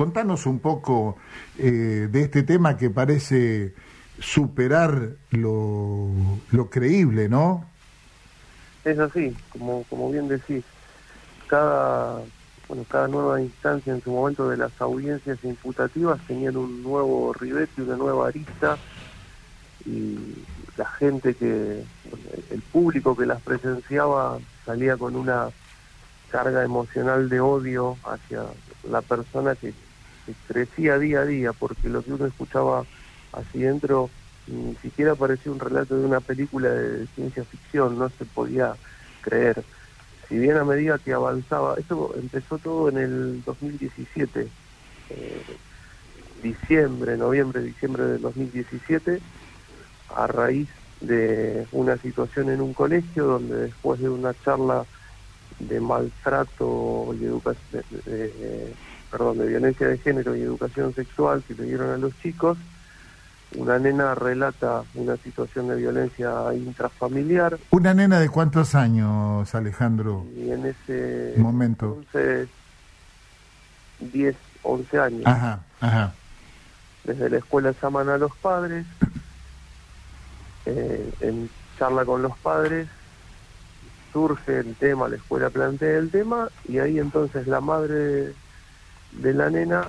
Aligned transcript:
Contanos 0.00 0.46
un 0.46 0.60
poco 0.60 1.18
eh, 1.58 2.08
de 2.10 2.22
este 2.22 2.42
tema 2.42 2.78
que 2.78 2.88
parece 2.88 3.74
superar 4.18 5.10
lo, 5.28 6.08
lo 6.52 6.70
creíble, 6.70 7.28
¿no? 7.28 7.66
Es 8.82 8.98
así, 8.98 9.36
como, 9.52 9.84
como 9.90 10.10
bien 10.10 10.26
decís, 10.26 10.64
cada, 11.48 12.22
bueno, 12.66 12.86
cada 12.88 13.08
nueva 13.08 13.42
instancia 13.42 13.92
en 13.92 14.02
su 14.02 14.10
momento 14.10 14.48
de 14.48 14.56
las 14.56 14.72
audiencias 14.80 15.36
imputativas 15.44 16.18
tenían 16.26 16.56
un 16.56 16.82
nuevo 16.82 17.34
ribete, 17.34 17.82
una 17.82 17.96
nueva 17.96 18.28
arista, 18.28 18.78
y 19.84 20.16
la 20.78 20.86
gente 20.86 21.34
que, 21.34 21.84
el 22.48 22.62
público 22.72 23.14
que 23.14 23.26
las 23.26 23.42
presenciaba 23.42 24.38
salía 24.64 24.96
con 24.96 25.14
una 25.14 25.50
carga 26.30 26.64
emocional 26.64 27.28
de 27.28 27.40
odio 27.40 27.98
hacia 28.02 28.44
la 28.88 29.02
persona 29.02 29.54
que, 29.56 29.74
crecía 30.46 30.98
día 30.98 31.20
a 31.20 31.26
día, 31.26 31.52
porque 31.52 31.88
lo 31.88 32.02
que 32.02 32.12
uno 32.12 32.26
escuchaba 32.26 32.84
así 33.32 33.60
dentro 33.60 34.10
ni 34.46 34.74
siquiera 34.76 35.14
parecía 35.14 35.52
un 35.52 35.60
relato 35.60 35.96
de 35.96 36.04
una 36.04 36.20
película 36.20 36.68
de 36.70 37.06
ciencia 37.08 37.44
ficción, 37.44 37.98
no 37.98 38.08
se 38.10 38.24
podía 38.24 38.74
creer. 39.20 39.62
Si 40.28 40.38
bien 40.38 40.56
a 40.56 40.64
medida 40.64 40.98
que 40.98 41.12
avanzaba, 41.12 41.74
esto 41.78 42.14
empezó 42.16 42.58
todo 42.58 42.88
en 42.88 42.98
el 42.98 43.44
2017, 43.44 44.48
eh, 45.10 45.42
diciembre, 46.42 47.16
noviembre, 47.16 47.62
diciembre 47.62 48.04
del 48.04 48.20
2017, 48.20 49.20
a 50.14 50.26
raíz 50.26 50.68
de 51.00 51.66
una 51.72 51.96
situación 51.98 52.50
en 52.50 52.60
un 52.60 52.74
colegio 52.74 53.24
donde 53.24 53.56
después 53.56 54.00
de 54.00 54.08
una 54.08 54.34
charla 54.44 54.84
de 55.58 55.80
maltrato 55.80 57.14
y 57.20 57.24
educación, 57.24 57.84
perdón, 59.10 59.38
de 59.38 59.46
violencia 59.46 59.88
de 59.88 59.98
género 59.98 60.36
y 60.36 60.42
educación 60.42 60.94
sexual 60.94 61.42
que 61.46 61.54
le 61.54 61.64
dieron 61.64 61.90
a 61.90 61.96
los 61.96 62.12
chicos, 62.20 62.56
una 63.56 63.78
nena 63.78 64.14
relata 64.14 64.84
una 64.94 65.16
situación 65.16 65.68
de 65.68 65.76
violencia 65.76 66.54
intrafamiliar. 66.54 67.58
¿Una 67.70 67.94
nena 67.94 68.20
de 68.20 68.28
cuántos 68.28 68.74
años, 68.74 69.52
Alejandro? 69.54 70.24
Y 70.36 70.50
en 70.50 70.66
ese 70.66 71.34
momento. 71.36 71.98
Entonces, 71.98 72.48
10, 73.98 74.36
11 74.62 74.98
años. 74.98 75.22
Ajá, 75.26 75.60
ajá. 75.80 76.14
Desde 77.04 77.30
la 77.30 77.38
escuela 77.38 77.74
llaman 77.82 78.08
a 78.08 78.18
los 78.18 78.34
padres, 78.36 78.86
eh, 80.66 81.12
en 81.20 81.50
charla 81.78 82.04
con 82.04 82.22
los 82.22 82.36
padres, 82.38 82.88
surge 84.12 84.60
el 84.60 84.74
tema, 84.76 85.08
la 85.08 85.16
escuela 85.16 85.50
plantea 85.50 85.98
el 85.98 86.10
tema 86.10 86.48
y 86.68 86.78
ahí 86.78 86.98
entonces 86.98 87.46
la 87.46 87.60
madre 87.60 88.34
de 89.12 89.34
la 89.34 89.50
nena 89.50 89.88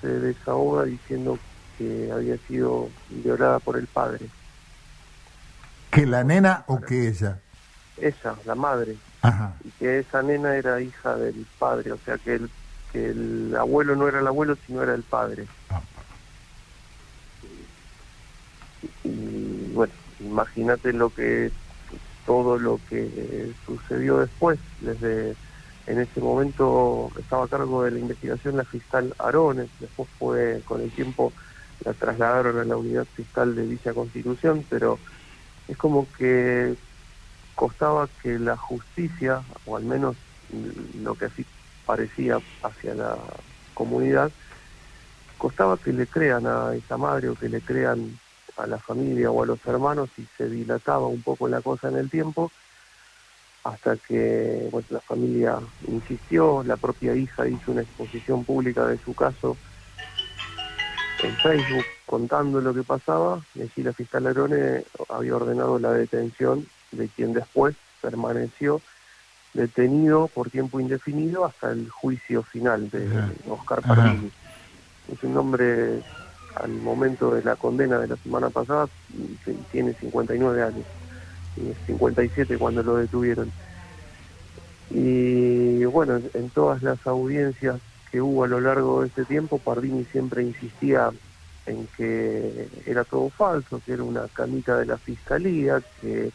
se 0.00 0.08
desahoga 0.08 0.84
diciendo 0.84 1.38
que 1.76 2.10
había 2.12 2.36
sido 2.48 2.88
violada 3.10 3.58
por 3.60 3.76
el 3.76 3.86
padre. 3.86 4.26
¿Que 5.90 6.06
la 6.06 6.24
nena 6.24 6.64
o 6.66 6.80
que 6.80 7.08
ella? 7.08 7.38
Ella, 7.96 8.34
la 8.44 8.54
madre. 8.54 8.96
Y 9.64 9.70
que 9.72 10.00
esa 10.00 10.22
nena 10.22 10.54
era 10.54 10.80
hija 10.80 11.16
del 11.16 11.46
padre, 11.58 11.92
o 11.92 11.98
sea 11.98 12.18
que 12.18 12.34
el, 12.34 12.50
que 12.92 13.10
el 13.10 13.56
abuelo 13.58 13.96
no 13.96 14.06
era 14.06 14.20
el 14.20 14.26
abuelo, 14.26 14.56
sino 14.66 14.82
era 14.82 14.94
el 14.94 15.02
padre. 15.02 15.46
Ah. 15.70 15.80
Y 19.02 19.72
bueno, 19.72 19.92
imagínate 20.20 20.92
lo 20.92 21.10
que 21.10 21.50
todo 22.26 22.58
lo 22.58 22.78
que 22.88 23.52
sucedió 23.64 24.18
después, 24.18 24.58
desde 24.80 25.34
en 25.88 26.00
ese 26.00 26.20
momento 26.20 27.10
estaba 27.18 27.44
a 27.44 27.48
cargo 27.48 27.82
de 27.82 27.92
la 27.92 27.98
investigación 27.98 28.58
la 28.58 28.64
fiscal 28.64 29.14
Arones, 29.18 29.70
después 29.80 30.08
fue 30.18 30.60
con 30.64 30.82
el 30.82 30.90
tiempo 30.90 31.32
la 31.84 31.94
trasladaron 31.94 32.58
a 32.58 32.64
la 32.64 32.76
unidad 32.76 33.06
fiscal 33.06 33.54
de 33.54 33.64
Villa 33.64 33.94
Constitución, 33.94 34.66
pero 34.68 34.98
es 35.66 35.76
como 35.78 36.06
que 36.12 36.74
costaba 37.54 38.08
que 38.22 38.38
la 38.38 38.56
justicia, 38.56 39.42
o 39.64 39.76
al 39.76 39.84
menos 39.84 40.16
lo 41.00 41.14
que 41.14 41.26
así 41.26 41.46
parecía 41.86 42.38
hacia 42.62 42.94
la 42.94 43.16
comunidad, 43.72 44.30
costaba 45.38 45.78
que 45.78 45.92
le 45.92 46.06
crean 46.06 46.46
a 46.46 46.74
esa 46.74 46.98
madre 46.98 47.30
o 47.30 47.34
que 47.34 47.48
le 47.48 47.60
crean 47.60 48.18
a 48.56 48.66
la 48.66 48.78
familia 48.78 49.30
o 49.30 49.42
a 49.42 49.46
los 49.46 49.64
hermanos 49.66 50.10
y 50.18 50.26
se 50.36 50.50
dilataba 50.50 51.06
un 51.06 51.22
poco 51.22 51.48
la 51.48 51.62
cosa 51.62 51.88
en 51.88 51.96
el 51.96 52.10
tiempo 52.10 52.50
hasta 53.68 53.96
que 53.96 54.70
la 54.90 55.00
familia 55.00 55.58
insistió, 55.86 56.62
la 56.64 56.76
propia 56.76 57.14
hija 57.14 57.46
hizo 57.46 57.72
una 57.72 57.82
exposición 57.82 58.44
pública 58.44 58.86
de 58.86 58.98
su 58.98 59.14
caso 59.14 59.56
en 61.22 61.34
Facebook 61.36 61.84
contando 62.06 62.60
lo 62.60 62.72
que 62.72 62.82
pasaba 62.82 63.42
y 63.54 63.62
allí 63.62 63.82
la 63.82 63.92
fiscal 63.92 64.26
Arone 64.26 64.84
había 65.08 65.36
ordenado 65.36 65.78
la 65.78 65.92
detención 65.92 66.66
de 66.92 67.08
quien 67.08 67.34
después 67.34 67.76
permaneció 68.00 68.80
detenido 69.52 70.28
por 70.28 70.50
tiempo 70.50 70.80
indefinido 70.80 71.44
hasta 71.44 71.70
el 71.70 71.90
juicio 71.90 72.42
final 72.42 72.88
de 72.90 73.08
Oscar 73.48 73.82
Pardini. 73.82 74.30
Es 75.12 75.22
un 75.22 75.36
hombre 75.36 76.02
al 76.54 76.70
momento 76.70 77.34
de 77.34 77.42
la 77.42 77.56
condena 77.56 77.98
de 77.98 78.08
la 78.08 78.16
semana 78.16 78.50
pasada 78.50 78.88
tiene 79.70 79.92
59 79.94 80.62
años, 80.62 80.84
57 81.86 82.58
cuando 82.58 82.82
lo 82.82 82.96
detuvieron. 82.96 83.50
Y 84.90 85.84
bueno, 85.84 86.20
en 86.34 86.50
todas 86.50 86.82
las 86.82 87.06
audiencias 87.06 87.80
que 88.10 88.20
hubo 88.20 88.44
a 88.44 88.48
lo 88.48 88.60
largo 88.60 89.02
de 89.02 89.08
ese 89.08 89.24
tiempo, 89.24 89.58
Pardini 89.58 90.04
siempre 90.06 90.42
insistía 90.42 91.10
en 91.66 91.86
que 91.96 92.68
era 92.86 93.04
todo 93.04 93.28
falso, 93.28 93.80
que 93.84 93.92
era 93.92 94.02
una 94.02 94.26
camita 94.28 94.78
de 94.78 94.86
la 94.86 94.96
fiscalía, 94.96 95.82
que 96.00 96.32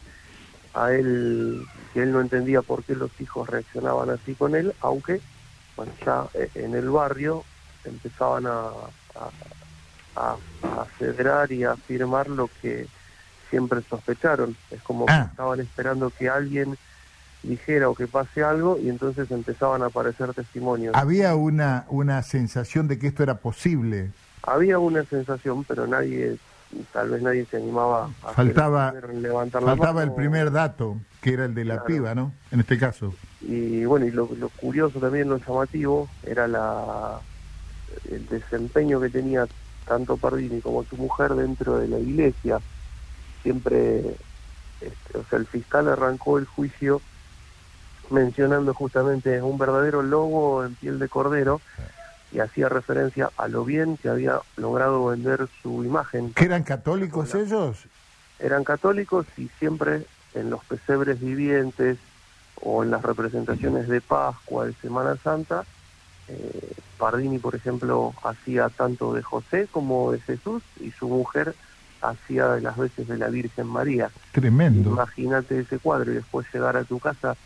a 0.74 0.92
él, 0.92 1.64
que 1.92 2.02
él 2.02 2.12
no 2.12 2.20
entendía 2.20 2.62
por 2.62 2.84
qué 2.84 2.94
los 2.94 3.10
hijos 3.20 3.48
reaccionaban 3.48 4.10
así 4.10 4.34
con 4.34 4.54
él, 4.54 4.72
aunque 4.80 5.20
ya 6.04 6.26
eh, 6.34 6.48
en 6.54 6.74
el 6.74 6.88
barrio 6.90 7.44
empezaban 7.84 8.46
a, 8.46 8.70
a, 10.16 10.36
a 10.62 11.46
y 11.48 11.64
a 11.64 11.72
afirmar 11.72 12.28
lo 12.28 12.48
que 12.60 12.86
siempre 13.54 13.82
sospecharon. 13.88 14.56
Es 14.72 14.82
como 14.82 15.06
que 15.06 15.12
ah. 15.12 15.28
estaban 15.30 15.60
esperando 15.60 16.10
que 16.10 16.28
alguien 16.28 16.76
dijera 17.44 17.88
o 17.88 17.94
que 17.94 18.08
pase 18.08 18.42
algo 18.42 18.78
y 18.82 18.88
entonces 18.88 19.30
empezaban 19.30 19.82
a 19.82 19.86
aparecer 19.86 20.34
testimonios. 20.34 20.92
Había 20.96 21.36
una, 21.36 21.84
una 21.88 22.20
sensación 22.24 22.88
de 22.88 22.98
que 22.98 23.06
esto 23.06 23.22
era 23.22 23.36
posible. 23.38 24.10
Había 24.42 24.80
una 24.80 25.04
sensación, 25.04 25.62
pero 25.62 25.86
nadie, 25.86 26.36
tal 26.92 27.10
vez 27.10 27.22
nadie 27.22 27.46
se 27.48 27.58
animaba 27.58 28.10
a 28.24 28.32
faltaba, 28.32 28.92
levantar 28.92 29.62
la 29.62 29.76
Faltaba 29.76 30.02
el 30.02 30.12
primer 30.12 30.50
dato, 30.50 30.96
que 31.20 31.34
era 31.34 31.44
el 31.44 31.54
de 31.54 31.64
la 31.64 31.84
piba, 31.84 32.12
¿no? 32.16 32.32
En 32.50 32.58
este 32.58 32.76
caso. 32.76 33.14
Y 33.40 33.84
bueno, 33.84 34.04
y 34.06 34.10
lo, 34.10 34.28
lo 34.36 34.48
curioso 34.48 34.98
también, 34.98 35.28
lo 35.28 35.36
llamativo, 35.36 36.08
era 36.24 36.48
la 36.48 37.20
el 38.10 38.26
desempeño 38.26 39.00
que 39.00 39.10
tenía 39.10 39.46
tanto 39.86 40.16
Pardini 40.16 40.60
como 40.60 40.82
su 40.82 40.96
mujer 40.96 41.34
dentro 41.34 41.78
de 41.78 41.86
la 41.86 42.00
iglesia. 42.00 42.58
Siempre, 43.44 44.16
este, 44.80 45.18
o 45.18 45.24
sea, 45.30 45.38
el 45.38 45.46
fiscal 45.46 45.88
arrancó 45.88 46.38
el 46.38 46.46
juicio 46.46 47.00
mencionando 48.10 48.74
justamente 48.74 49.40
un 49.40 49.58
verdadero 49.58 50.02
lobo 50.02 50.64
en 50.64 50.74
piel 50.74 50.98
de 50.98 51.08
cordero 51.08 51.60
y 52.32 52.40
hacía 52.40 52.68
referencia 52.68 53.30
a 53.36 53.46
lo 53.46 53.64
bien 53.64 53.96
que 53.96 54.08
había 54.08 54.40
logrado 54.56 55.06
vender 55.06 55.46
su 55.62 55.84
imagen. 55.84 56.34
¿Que 56.34 56.46
eran 56.46 56.64
católicos 56.64 57.34
ellos? 57.36 57.84
Eran 58.40 58.64
católicos 58.64 59.26
y 59.36 59.48
siempre 59.60 60.06
en 60.34 60.50
los 60.50 60.64
pesebres 60.64 61.20
vivientes 61.20 61.98
o 62.60 62.82
en 62.82 62.90
las 62.90 63.02
representaciones 63.02 63.88
de 63.88 64.00
Pascua, 64.00 64.66
de 64.66 64.72
Semana 64.74 65.16
Santa, 65.22 65.64
eh, 66.28 66.72
Pardini, 66.98 67.38
por 67.38 67.54
ejemplo, 67.54 68.14
hacía 68.24 68.68
tanto 68.68 69.12
de 69.12 69.22
José 69.22 69.68
como 69.70 70.10
de 70.12 70.20
Jesús 70.20 70.62
y 70.80 70.90
su 70.90 71.08
mujer 71.08 71.54
hacía 72.10 72.56
las 72.60 72.76
veces 72.76 73.08
de 73.08 73.18
la 73.18 73.28
Virgen 73.28 73.66
María. 73.66 74.10
Tremendo. 74.32 74.90
Imagínate 74.90 75.60
ese 75.60 75.78
cuadro 75.78 76.12
y 76.12 76.16
después 76.16 76.46
llegar 76.52 76.76
a 76.76 76.84
tu 76.84 76.98
casa 76.98 77.36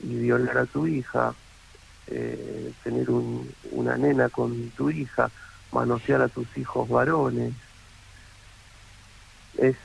y 0.00 0.14
violar 0.14 0.58
a 0.58 0.66
tu 0.66 0.86
hija, 0.86 1.34
eh, 2.06 2.72
tener 2.82 3.08
una 3.72 3.96
nena 3.96 4.28
con 4.28 4.70
tu 4.70 4.90
hija, 4.90 5.30
manosear 5.72 6.22
a 6.22 6.28
tus 6.28 6.56
hijos 6.56 6.88
varones. 6.88 7.52
Es 9.56 9.76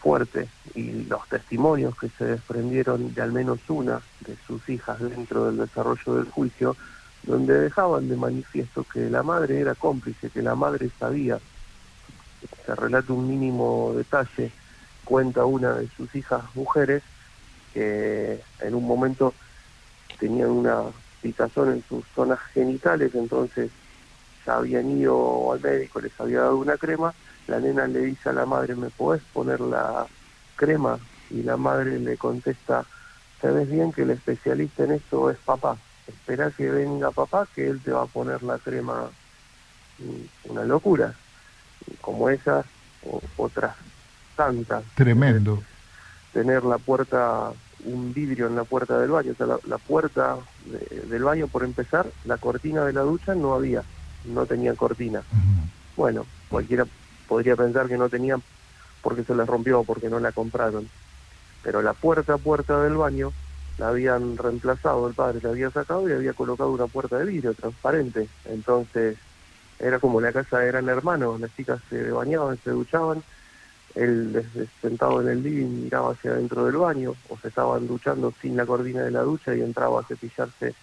fuerte 0.00 0.48
y 0.74 1.04
los 1.04 1.28
testimonios 1.28 1.98
que 1.98 2.08
se 2.08 2.24
desprendieron 2.24 3.12
de 3.12 3.22
al 3.22 3.32
menos 3.32 3.58
una 3.68 4.00
de 4.20 4.36
sus 4.46 4.66
hijas 4.68 4.98
dentro 5.00 5.46
del 5.46 5.58
desarrollo 5.58 6.14
del 6.14 6.30
juicio 6.30 6.76
donde 7.22 7.60
dejaban 7.60 8.08
de 8.08 8.16
manifiesto 8.16 8.84
que 8.84 9.10
la 9.10 9.22
madre 9.22 9.60
era 9.60 9.74
cómplice, 9.74 10.30
que 10.30 10.42
la 10.42 10.54
madre 10.54 10.90
sabía. 10.98 11.38
Se 12.64 12.74
relata 12.74 13.12
un 13.12 13.28
mínimo 13.28 13.92
detalle, 13.96 14.52
cuenta 15.04 15.44
una 15.44 15.74
de 15.74 15.88
sus 15.88 16.14
hijas 16.14 16.42
mujeres, 16.54 17.02
que 17.74 18.40
en 18.60 18.74
un 18.74 18.86
momento 18.86 19.34
tenían 20.18 20.50
una 20.50 20.84
picazón 21.20 21.72
en 21.72 21.84
sus 21.88 22.04
zonas 22.14 22.38
genitales, 22.52 23.14
entonces 23.14 23.70
ya 24.46 24.56
habían 24.56 24.90
ido 24.90 25.52
al 25.52 25.60
médico, 25.60 26.00
les 26.00 26.18
había 26.20 26.40
dado 26.40 26.58
una 26.58 26.76
crema, 26.76 27.14
la 27.46 27.60
nena 27.60 27.86
le 27.86 28.00
dice 28.00 28.30
a 28.30 28.32
la 28.32 28.46
madre, 28.46 28.74
¿me 28.74 28.90
podés 28.90 29.22
poner 29.32 29.60
la 29.60 30.06
crema? 30.56 30.98
Y 31.30 31.42
la 31.42 31.56
madre 31.56 31.98
le 31.98 32.16
contesta, 32.16 32.84
sabes 33.40 33.70
bien 33.70 33.92
que 33.92 34.02
el 34.02 34.10
especialista 34.10 34.84
en 34.84 34.92
esto 34.92 35.30
es 35.30 35.38
papá, 35.38 35.76
espera 36.06 36.50
que 36.50 36.70
venga 36.70 37.10
papá 37.10 37.46
que 37.54 37.68
él 37.68 37.80
te 37.82 37.92
va 37.92 38.02
a 38.02 38.06
poner 38.06 38.42
la 38.42 38.58
crema, 38.58 39.10
mm, 39.98 40.50
una 40.50 40.64
locura, 40.64 41.14
como 42.00 42.28
esas 42.28 42.66
o 43.04 43.20
otras 43.36 43.74
tantas. 44.36 44.84
Tremendo. 44.94 45.62
Tener 46.32 46.64
la 46.64 46.78
puerta 46.78 47.52
un 47.84 48.12
vidrio 48.12 48.46
en 48.46 48.56
la 48.56 48.64
puerta 48.64 48.98
del 48.98 49.10
baño. 49.10 49.32
O 49.32 49.34
sea, 49.34 49.46
la, 49.46 49.78
puerta 49.78 50.36
del 51.08 51.22
baño, 51.22 51.48
por 51.48 51.64
empezar, 51.64 52.06
la 52.24 52.36
cortina 52.36 52.84
de 52.84 52.92
la 52.92 53.02
ducha 53.02 53.34
no 53.34 53.54
había, 53.54 53.82
no 54.26 54.46
tenía 54.46 54.74
cortina. 54.74 55.22
Bueno, 55.96 56.26
cualquiera 56.48 56.86
podría 57.28 57.56
pensar 57.56 57.88
que 57.88 57.98
no 57.98 58.08
tenía 58.08 58.38
porque 59.02 59.24
se 59.24 59.34
les 59.34 59.46
rompió 59.46 59.80
o 59.80 59.84
porque 59.84 60.08
no 60.08 60.20
la 60.20 60.32
compraron. 60.32 60.88
Pero 61.62 61.82
la 61.82 61.92
puerta 61.92 62.34
a 62.34 62.38
puerta 62.38 62.82
del 62.82 62.96
baño 62.96 63.32
la 63.78 63.88
habían 63.88 64.36
reemplazado, 64.36 65.08
el 65.08 65.14
padre 65.14 65.40
la 65.42 65.50
había 65.50 65.70
sacado 65.70 66.08
y 66.08 66.12
había 66.12 66.32
colocado 66.34 66.70
una 66.70 66.86
puerta 66.86 67.18
de 67.18 67.24
vidrio 67.24 67.54
transparente. 67.54 68.28
Entonces, 68.44 69.16
era 69.80 69.98
como 69.98 70.20
la 70.20 70.32
casa 70.32 70.64
eran 70.64 70.88
hermanos, 70.88 71.40
las 71.40 71.54
chicas 71.56 71.80
se 71.88 72.10
bañaban, 72.10 72.58
se 72.62 72.70
duchaban 72.70 73.22
él 73.94 74.46
sentado 74.80 75.20
en 75.20 75.28
el 75.28 75.42
living 75.42 75.84
miraba 75.84 76.12
hacia 76.12 76.32
adentro 76.32 76.64
del 76.64 76.76
baño 76.76 77.14
o 77.28 77.38
se 77.38 77.48
estaban 77.48 77.86
duchando 77.86 78.32
sin 78.40 78.56
la 78.56 78.66
cortina 78.66 79.02
de 79.02 79.10
la 79.10 79.22
ducha 79.22 79.54
y 79.54 79.62
entraba 79.62 80.00
a 80.00 80.04
cepillarse 80.04 80.74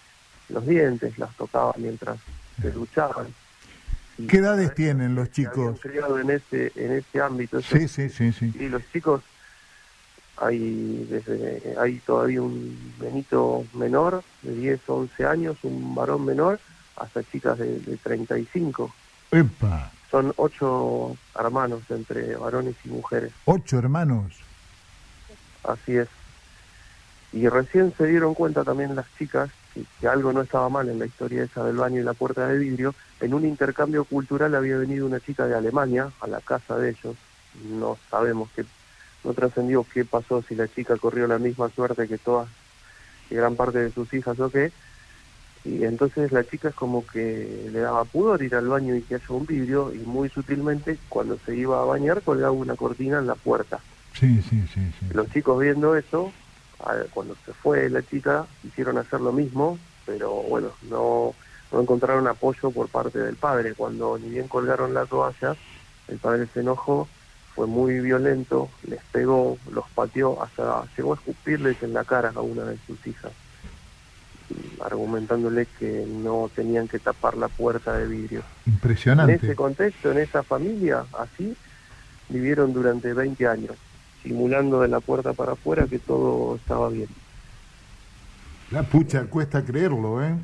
los 0.48 0.66
dientes, 0.66 1.18
las 1.18 1.34
tocaba 1.36 1.74
mientras 1.76 2.18
se 2.60 2.70
duchaban. 2.70 3.26
¿Qué 4.28 4.38
edades 4.38 4.74
tienen 4.74 5.14
los 5.14 5.30
chicos? 5.30 5.78
criado 5.80 6.18
en 6.18 6.30
ese 6.30 6.72
en 6.74 6.92
ese 6.92 7.20
ámbito. 7.20 7.62
Sí, 7.62 7.86
sí, 7.86 8.08
sí, 8.08 8.32
sí. 8.32 8.52
Y 8.58 8.68
los 8.68 8.82
chicos 8.92 9.22
hay 10.36 11.06
desde 11.08 11.76
hay 11.78 11.98
todavía 12.00 12.42
un 12.42 12.94
Benito 12.98 13.64
menor 13.74 14.22
de 14.42 14.54
10 14.54 14.80
o 14.88 14.94
11 14.96 15.26
años, 15.26 15.56
un 15.62 15.94
varón 15.94 16.24
menor, 16.24 16.60
hasta 17.00 17.22
chicas 17.24 17.58
de, 17.58 17.78
de 17.80 17.96
35. 17.96 18.92
¡Epa! 19.30 19.92
Son 20.10 20.32
ocho 20.36 21.16
hermanos 21.38 21.82
entre 21.90 22.36
varones 22.36 22.76
y 22.84 22.88
mujeres. 22.88 23.32
¿Ocho 23.44 23.78
hermanos? 23.78 24.34
Así 25.64 25.96
es. 25.96 26.08
Y 27.32 27.46
recién 27.48 27.92
se 27.96 28.06
dieron 28.06 28.34
cuenta 28.34 28.64
también 28.64 28.96
las 28.96 29.06
chicas 29.18 29.50
que, 29.74 30.08
algo 30.08 30.32
no 30.32 30.40
estaba 30.40 30.68
mal 30.70 30.88
en 30.88 30.98
la 30.98 31.06
historia 31.06 31.44
esa 31.44 31.62
del 31.62 31.76
baño 31.76 32.00
y 32.00 32.04
la 32.04 32.14
puerta 32.14 32.48
de 32.48 32.58
vidrio. 32.58 32.94
En 33.20 33.34
un 33.34 33.44
intercambio 33.44 34.04
cultural 34.04 34.54
había 34.54 34.78
venido 34.78 35.06
una 35.06 35.20
chica 35.20 35.46
de 35.46 35.54
Alemania 35.54 36.10
a 36.20 36.26
la 36.26 36.40
casa 36.40 36.76
de 36.76 36.90
ellos. 36.90 37.16
No 37.64 37.98
sabemos 38.10 38.48
qué, 38.56 38.64
no 39.24 39.34
trascendió 39.34 39.84
qué 39.92 40.04
pasó, 40.06 40.42
si 40.42 40.54
la 40.54 40.68
chica 40.68 40.96
corrió 40.96 41.26
la 41.26 41.38
misma 41.38 41.68
suerte 41.68 42.08
que 42.08 42.16
todas, 42.16 42.48
y 43.30 43.34
gran 43.34 43.56
parte 43.56 43.78
de 43.78 43.92
sus 43.92 44.12
hijas 44.14 44.38
o 44.40 44.50
qué, 44.50 44.72
y 45.68 45.84
entonces 45.84 46.32
la 46.32 46.44
chica 46.44 46.70
es 46.70 46.74
como 46.74 47.06
que 47.06 47.68
le 47.70 47.80
daba 47.80 48.04
pudor 48.04 48.42
ir 48.42 48.54
al 48.54 48.68
baño 48.68 48.94
y 48.94 49.02
que 49.02 49.16
haya 49.16 49.26
un 49.28 49.44
vidrio 49.44 49.92
y 49.92 49.98
muy 49.98 50.30
sutilmente 50.30 50.98
cuando 51.08 51.38
se 51.44 51.54
iba 51.54 51.80
a 51.80 51.84
bañar 51.84 52.22
colgaba 52.22 52.52
una 52.52 52.74
cortina 52.74 53.18
en 53.18 53.26
la 53.26 53.34
puerta. 53.34 53.80
Sí, 54.14 54.40
sí, 54.48 54.64
sí. 54.72 54.80
Los 55.12 55.30
chicos 55.30 55.60
viendo 55.60 55.94
eso, 55.94 56.32
cuando 57.12 57.36
se 57.44 57.52
fue 57.52 57.88
la 57.90 58.02
chica, 58.02 58.46
quisieron 58.62 58.96
hacer 58.98 59.20
lo 59.20 59.32
mismo, 59.32 59.78
pero 60.06 60.32
bueno, 60.48 60.70
no, 60.88 61.34
no 61.70 61.80
encontraron 61.80 62.26
apoyo 62.26 62.70
por 62.70 62.88
parte 62.88 63.18
del 63.18 63.36
padre. 63.36 63.74
Cuando 63.74 64.18
ni 64.18 64.30
bien 64.30 64.48
colgaron 64.48 64.94
la 64.94 65.06
toalla, 65.06 65.54
el 66.08 66.18
padre 66.18 66.48
se 66.52 66.60
enojó, 66.60 67.08
fue 67.54 67.66
muy 67.66 68.00
violento, 68.00 68.70
les 68.84 69.00
pegó, 69.12 69.58
los 69.70 69.84
pateó, 69.94 70.42
hasta 70.42 70.84
llegó 70.96 71.12
a 71.12 71.16
escupirles 71.16 71.82
en 71.82 71.92
la 71.92 72.04
cara 72.04 72.32
a 72.34 72.40
una 72.40 72.64
de 72.64 72.78
sus 72.86 73.06
hijas 73.06 73.32
argumentándole 74.82 75.66
que 75.78 76.06
no 76.06 76.50
tenían 76.54 76.88
que 76.88 76.98
tapar 76.98 77.36
la 77.36 77.48
puerta 77.48 77.96
de 77.96 78.06
vidrio. 78.06 78.42
Impresionante. 78.66 79.34
En 79.34 79.38
ese 79.44 79.54
contexto, 79.54 80.12
en 80.12 80.18
esa 80.18 80.42
familia, 80.42 81.04
así, 81.18 81.56
vivieron 82.28 82.72
durante 82.72 83.12
20 83.12 83.46
años, 83.46 83.76
simulando 84.22 84.80
de 84.80 84.88
la 84.88 85.00
puerta 85.00 85.32
para 85.32 85.52
afuera 85.52 85.86
que 85.86 85.98
todo 85.98 86.56
estaba 86.56 86.88
bien. 86.88 87.08
La 88.70 88.82
pucha, 88.82 89.24
cuesta 89.24 89.64
creerlo, 89.64 90.22
¿eh? 90.22 90.34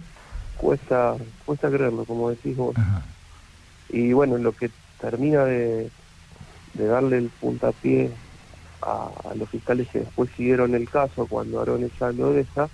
Cuesta, 0.57 1.17
cuesta 1.45 1.69
creerlo, 1.69 2.05
como 2.05 2.31
decís 2.31 2.57
vos. 2.57 2.75
Y 3.91 4.13
bueno, 4.13 4.39
lo 4.39 4.53
que 4.53 4.71
termina 5.01 5.45
de, 5.45 5.91
de 6.75 6.87
darle 6.87 7.19
el 7.19 7.29
puntapié 7.29 8.11
a, 8.85 9.35
los 9.35 9.49
fiscales 9.49 9.89
que 9.89 10.01
después 10.01 10.31
siguieron 10.37 10.75
el 10.75 10.89
caso 10.89 11.27
cuando 11.27 11.61
Aaron 11.61 11.91
ya 11.99 12.13
lo 12.13 12.33
deja, 12.33 12.69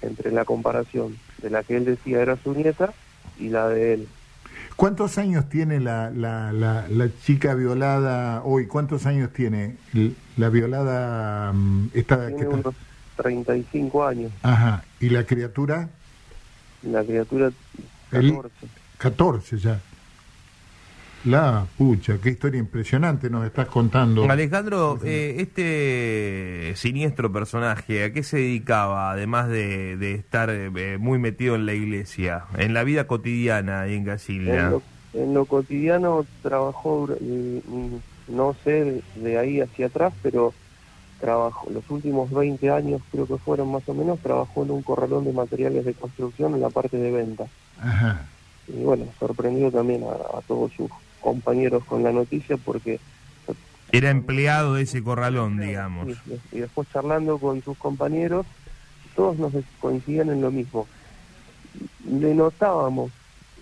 entre 0.01 0.31
la 0.31 0.45
comparación 0.45 1.17
de 1.41 1.49
la 1.49 1.63
que 1.63 1.75
él 1.77 1.85
decía 1.85 2.21
era 2.21 2.37
su 2.37 2.53
nieta 2.53 2.93
y 3.39 3.49
la 3.49 3.67
de 3.67 3.95
él. 3.95 4.07
¿Cuántos 4.75 5.17
años 5.17 5.49
tiene 5.49 5.79
la, 5.79 6.11
la, 6.11 6.51
la, 6.51 7.09
chica 7.25 7.55
violada 7.55 8.43
hoy? 8.43 8.67
¿Cuántos 8.67 9.07
años 9.07 9.33
tiene 9.33 9.77
la 10.37 10.49
violada? 10.49 11.51
Mm, 11.51 11.89
esta, 11.93 12.27
tiene 12.27 12.47
unos 12.47 12.75
35 13.15 14.05
años. 14.05 14.31
Ajá. 14.43 14.83
¿Y 14.99 15.09
la 15.09 15.25
criatura? 15.25 15.89
La 16.83 17.03
criatura 17.03 17.49
14. 18.11 18.49
14 18.99 19.57
ya. 19.57 19.81
La 21.25 21.65
pucha, 21.77 22.19
qué 22.21 22.29
historia 22.29 22.59
impresionante 22.59 23.29
nos 23.29 23.45
estás 23.45 23.67
contando. 23.67 24.29
Alejandro, 24.29 24.99
eh, 25.03 25.35
este 25.39 26.73
siniestro 26.75 27.31
personaje, 27.31 28.03
¿a 28.03 28.13
qué 28.13 28.23
se 28.23 28.37
dedicaba, 28.37 29.11
además 29.11 29.49
de, 29.49 30.13
estar 30.13 30.49
eh, 30.49 30.97
muy 30.99 31.19
metido 31.19 31.55
en 31.55 31.65
la 31.65 31.73
iglesia, 31.73 32.45
en 32.57 32.73
la 32.73 32.83
vida 32.83 33.07
cotidiana 33.07 33.87
en 33.87 34.05
Casilda? 34.05 34.79
En 35.13 35.33
lo, 35.33 35.45
cotidiano 35.45 36.25
trabajó, 36.43 37.07
mm, 37.19 38.35
no 38.35 38.55
sé 38.63 39.01
de 39.15 39.37
ahí 39.37 39.59
hacia 39.59 39.87
atrás, 39.87 40.13
pero 40.21 40.53
trabajó 41.19 41.69
los 41.71 41.89
últimos 41.89 42.31
20 42.31 42.69
años, 42.69 43.01
creo 43.11 43.25
que 43.25 43.37
fueron 43.37 43.71
más 43.71 43.89
o 43.89 43.93
menos, 43.93 44.19
trabajó 44.19 44.63
en 44.63 44.71
un 44.71 44.83
corralón 44.83 45.25
de 45.25 45.33
materiales 45.33 45.83
de 45.83 45.93
construcción 45.93 46.53
en 46.53 46.61
la 46.61 46.69
parte 46.69 46.97
de 46.97 47.11
venta. 47.11 47.47
Ajá. 47.81 48.27
Y 48.67 48.83
bueno, 48.83 49.05
sorprendió 49.19 49.71
también 49.71 50.03
a, 50.03 50.37
a 50.37 50.41
todos 50.41 50.71
sus 50.73 50.91
compañeros 51.27 51.83
con 51.83 52.03
la 52.03 52.13
noticia 52.13 52.55
porque... 52.55 53.01
Era 53.91 54.09
empleado 54.11 54.75
de 54.75 54.83
ese 54.83 55.03
corralón, 55.03 55.59
digamos. 55.59 56.07
Y, 56.53 56.59
después 56.59 56.87
charlando 56.93 57.37
con 57.37 57.61
sus 57.61 57.77
compañeros, 57.77 58.45
todos 59.13 59.37
nos 59.37 59.51
coincidían 59.81 60.29
en 60.29 60.41
lo 60.41 60.51
mismo. 60.51 60.87
Le 62.09 62.33
notábamos 62.33 63.11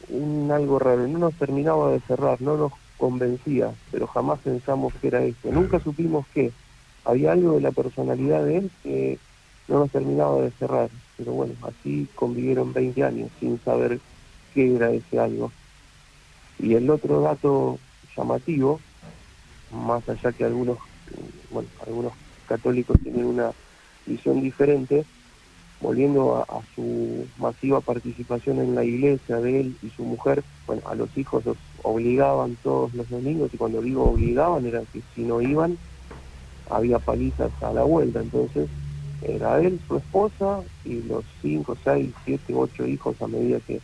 un 0.09 0.51
algo 0.51 0.77
raro, 0.77 1.07
no 1.07 1.17
nos 1.17 1.33
terminaba 1.33 1.91
de 1.91 2.01
cerrar, 2.01 2.39
no 2.39 2.55
nos 2.55 2.73
convencía, 2.97 3.71
pero 3.91 4.05
jamás 4.05 4.39
pensamos 4.41 4.93
que 5.01 5.07
era 5.07 5.23
esto. 5.23 5.51
Nunca 5.51 5.79
supimos 5.79 6.27
que 6.35 6.51
había 7.03 7.31
algo 7.31 7.55
de 7.55 7.61
la 7.61 7.71
personalidad 7.71 8.45
de 8.45 8.57
él 8.57 8.71
que 8.83 9.17
no 9.67 9.79
nos 9.79 9.91
terminaba 9.91 10.39
de 10.41 10.51
cerrar. 10.51 10.89
Pero 11.17 11.31
bueno, 11.31 11.55
así 11.63 12.07
convivieron 12.13 12.73
20 12.73 13.03
años 13.03 13.31
sin 13.39 13.59
saber 13.63 13.99
qué 14.53 14.75
era 14.75 14.91
ese 14.91 15.19
algo. 15.19 15.51
Y 16.59 16.73
el 16.73 16.89
otro 16.89 17.21
dato 17.21 17.79
llamativo, 18.15 18.79
más 19.71 20.07
allá 20.07 20.31
que 20.31 20.45
algunos, 20.45 20.77
bueno, 21.51 21.67
algunos 21.85 22.13
católicos 22.47 22.97
tienen 23.01 23.25
una 23.25 23.51
visión 24.05 24.41
diferente, 24.41 25.05
volviendo 25.81 26.37
a, 26.37 26.61
su 26.73 27.27
masiva 27.37 27.81
participación 27.81 28.59
en 28.59 28.75
la 28.75 28.83
iglesia 28.83 29.37
de 29.37 29.61
él 29.61 29.77
y 29.81 29.89
su 29.89 30.03
mujer, 30.03 30.43
bueno, 30.65 30.81
a 30.85 30.95
los 30.95 31.15
hijos 31.17 31.45
los 31.45 31.57
obligaban 31.83 32.57
todos 32.63 32.93
los 32.93 33.09
domingos, 33.09 33.53
y 33.53 33.57
cuando 33.57 33.81
digo 33.81 34.11
obligaban 34.11 34.65
era 34.65 34.81
que 34.93 35.01
si 35.13 35.21
no 35.23 35.41
iban, 35.41 35.77
había 36.69 36.99
palizas 36.99 37.51
a 37.61 37.73
la 37.73 37.83
vuelta, 37.83 38.21
entonces 38.21 38.69
era 39.21 39.59
él, 39.59 39.79
su 39.87 39.97
esposa 39.97 40.61
y 40.83 41.01
los 41.03 41.23
cinco, 41.41 41.75
seis, 41.83 42.13
siete, 42.23 42.53
ocho 42.55 42.85
hijos 42.85 43.21
a 43.21 43.27
medida 43.27 43.59
que 43.59 43.81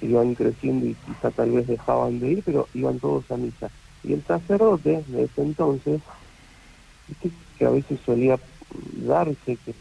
iban 0.00 0.34
creciendo 0.34 0.86
y 0.86 0.94
quizá 0.94 1.30
tal 1.30 1.52
vez 1.52 1.66
dejaban 1.66 2.20
de 2.20 2.32
ir, 2.32 2.42
pero 2.44 2.68
iban 2.74 2.98
todos 2.98 3.30
a 3.30 3.36
misa. 3.36 3.70
Y 4.04 4.12
el 4.12 4.24
sacerdote 4.24 5.02
de 5.06 5.24
ese 5.24 5.42
entonces, 5.42 6.00
que 7.58 7.64
a 7.64 7.70
veces 7.70 7.98
solía 8.04 8.38
darse 9.06 9.56
que 9.64 9.74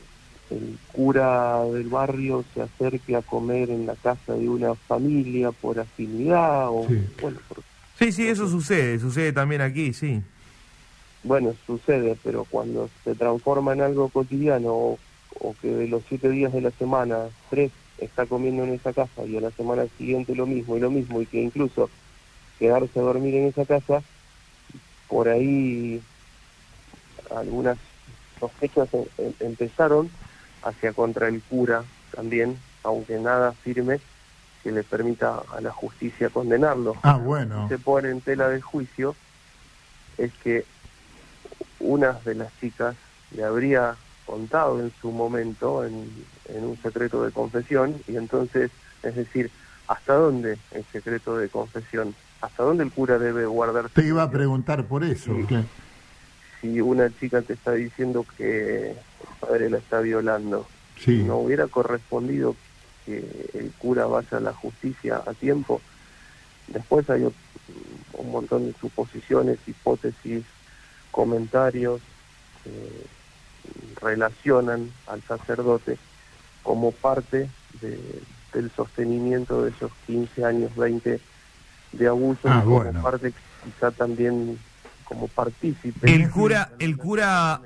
el 0.49 0.77
cura 0.93 1.63
del 1.65 1.89
barrio 1.89 2.43
se 2.53 2.61
acerque 2.61 3.15
a 3.15 3.21
comer 3.21 3.69
en 3.69 3.85
la 3.85 3.95
casa 3.95 4.33
de 4.33 4.47
una 4.47 4.75
familia 4.75 5.51
por 5.51 5.77
afinidad 5.77 6.69
o 6.69 6.85
sí. 6.87 7.05
bueno 7.21 7.37
sí 7.99 8.13
sí 8.13 8.27
eso 8.29 8.47
sucede 8.47 8.97
sucede 8.97 9.33
también 9.33 9.59
aquí 9.59 9.91
sí 9.91 10.23
bueno, 11.27 11.53
sucede, 11.65 12.17
pero 12.23 12.45
cuando 12.45 12.89
se 13.03 13.13
transforma 13.13 13.73
en 13.73 13.81
algo 13.81 14.07
cotidiano 14.09 14.71
o, 14.71 14.99
o 15.39 15.55
que 15.61 15.67
de 15.67 15.87
los 15.87 16.03
siete 16.07 16.29
días 16.29 16.53
de 16.53 16.61
la 16.61 16.71
semana, 16.71 17.25
tres 17.49 17.71
está 17.97 18.25
comiendo 18.25 18.63
en 18.63 18.73
esa 18.73 18.93
casa 18.93 19.25
y 19.25 19.37
a 19.37 19.41
la 19.41 19.51
semana 19.51 19.87
siguiente 19.97 20.35
lo 20.35 20.45
mismo 20.45 20.77
y 20.77 20.79
lo 20.79 20.91
mismo 20.91 21.21
y 21.21 21.27
que 21.27 21.41
incluso 21.41 21.89
quedarse 22.59 22.99
a 22.99 23.03
dormir 23.03 23.35
en 23.35 23.47
esa 23.47 23.65
casa, 23.65 24.03
por 25.07 25.29
ahí 25.29 26.01
algunas 27.31 27.77
sospechas 28.39 28.89
em- 28.93 29.05
em- 29.17 29.33
empezaron 29.39 30.09
hacia 30.61 30.93
contra 30.93 31.27
el 31.27 31.41
cura 31.43 31.85
también, 32.11 32.57
aunque 32.83 33.17
nada 33.19 33.53
firme 33.63 33.99
que 34.63 34.71
le 34.71 34.83
permita 34.83 35.43
a 35.51 35.61
la 35.61 35.71
justicia 35.71 36.29
condenarlo. 36.29 36.95
Ah, 37.03 37.17
bueno. 37.17 37.67
Se 37.69 37.77
pone 37.79 38.09
en 38.09 38.21
tela 38.21 38.49
de 38.49 38.61
juicio 38.61 39.15
es 40.17 40.33
que 40.43 40.65
una 41.79 42.13
de 42.13 42.35
las 42.35 42.55
chicas 42.59 42.95
le 43.31 43.43
habría 43.43 43.97
contado 44.27 44.79
en 44.79 44.91
su 45.01 45.09
momento 45.11 45.83
en, 45.85 46.07
en 46.49 46.63
un 46.65 46.77
secreto 46.83 47.23
de 47.23 47.31
confesión 47.31 47.95
y 48.07 48.17
entonces, 48.17 48.69
es 49.01 49.15
decir, 49.15 49.49
¿hasta 49.87 50.13
dónde 50.15 50.57
el 50.71 50.83
secreto 50.91 51.37
de 51.37 51.49
confesión? 51.49 52.13
¿Hasta 52.41 52.61
dónde 52.63 52.83
el 52.83 52.91
cura 52.91 53.17
debe 53.17 53.45
guardar? 53.47 53.89
Te 53.89 54.05
iba 54.05 54.21
a 54.21 54.29
preguntar 54.29 54.85
por 54.85 55.03
eso. 55.03 55.33
Claro. 55.47 55.65
Si 56.61 56.79
una 56.81 57.09
chica 57.19 57.41
te 57.41 57.53
está 57.53 57.71
diciendo 57.71 58.25
que 58.37 58.91
el 58.91 58.97
padre 59.39 59.69
la 59.69 59.77
está 59.77 60.01
violando, 60.01 60.67
Sí. 60.97 61.23
¿no 61.23 61.37
hubiera 61.37 61.67
correspondido 61.67 62.55
que 63.05 63.49
el 63.53 63.71
cura 63.77 64.05
vaya 64.07 64.37
a 64.37 64.41
la 64.41 64.53
justicia 64.53 65.21
a 65.25 65.33
tiempo? 65.33 65.79
Después 66.67 67.09
hay 67.09 67.23
un 67.23 68.31
montón 68.31 68.65
de 68.65 68.73
suposiciones, 68.79 69.57
hipótesis, 69.67 70.43
comentarios 71.11 72.01
que 72.63 72.69
relacionan 74.01 74.89
al 75.07 75.21
sacerdote 75.23 75.97
como 76.63 76.91
parte 76.91 77.49
de- 77.81 78.21
del 78.53 78.71
sostenimiento 78.71 79.63
de 79.63 79.71
esos 79.71 79.91
15 80.05 80.43
años, 80.43 80.75
20 80.75 81.19
de 81.91 82.07
abuso, 82.07 82.47
Ah, 82.49 82.61
como 82.63 82.75
bueno. 82.83 83.01
parte 83.01 83.33
quizá 83.63 83.91
también 83.91 84.57
como 85.05 85.27
partícipe. 85.27 86.13
El 86.13 86.29
cura, 86.29 86.69
el 86.79 86.97
cura, 86.97 87.61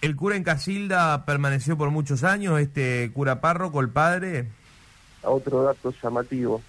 el 0.00 0.16
cura 0.16 0.36
en 0.36 0.42
Casilda 0.44 1.24
permaneció 1.26 1.76
por 1.76 1.90
muchos 1.90 2.24
años, 2.24 2.58
este 2.60 3.10
cura 3.12 3.40
párroco, 3.40 3.80
el 3.80 3.90
padre. 3.90 4.46
otro 5.22 5.64
dato 5.64 5.92
llamativo, 6.02 6.62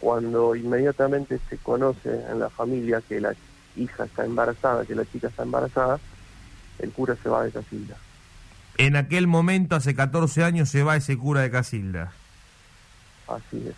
cuando 0.00 0.54
inmediatamente 0.54 1.38
se 1.50 1.58
conoce 1.58 2.08
en 2.30 2.38
la 2.38 2.48
familia 2.48 3.02
que 3.06 3.20
la 3.20 3.34
hija 3.76 4.04
está 4.04 4.24
embarazada, 4.24 4.84
que 4.86 4.94
la 4.94 5.04
chica 5.04 5.28
está 5.28 5.42
embarazada, 5.42 5.98
el 6.78 6.90
cura 6.92 7.16
se 7.22 7.28
va 7.28 7.44
de 7.44 7.50
Casilda. 7.50 7.96
En 8.78 8.96
aquel 8.96 9.26
momento, 9.26 9.76
hace 9.76 9.94
14 9.94 10.44
años, 10.44 10.68
se 10.68 10.82
va 10.82 10.96
ese 10.96 11.16
cura 11.16 11.40
de 11.42 11.50
Casilda. 11.50 12.12
Así 13.28 13.66
es. 13.68 13.74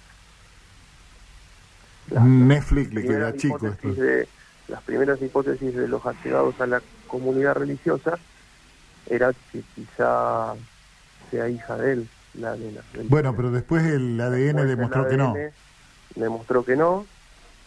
Netflix 2.23 2.93
le 2.93 3.02
queda 3.05 3.37
chico 3.37 3.67
esto. 3.67 3.93
de- 3.95 4.28
las 4.69 4.83
primeras 4.83 5.21
hipótesis 5.23 5.75
de 5.75 5.88
los 5.88 6.05
allegados 6.05 6.61
a 6.61 6.67
la 6.67 6.83
comunidad 7.07 7.55
religiosa 7.55 8.19
era 9.09 9.33
que 9.52 9.62
quizá 9.75 10.55
sea 11.31 11.49
hija 11.49 11.76
de 11.76 11.93
él, 11.93 12.09
la 12.35 12.55
nena. 12.57 12.83
Bueno, 13.09 13.35
pero 13.35 13.50
después 13.50 13.83
el 13.85 14.21
ADN 14.21 14.45
Después 14.45 14.62
el 14.64 14.69
demostró 14.76 15.09
que 15.09 15.17
no. 15.17 15.31
ADN 15.33 15.52
Demostró 16.17 16.64
que 16.64 16.76
no, 16.76 17.07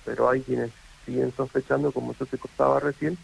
pero 0.06 0.30
hay 0.30 0.42
quienes 0.42 0.70
siguen 1.06 1.34
sospechando, 1.36 1.92
como 1.92 2.14
yo 2.20 2.26
te 2.28 2.38
contaba 2.38 2.80
recién, 2.80 3.18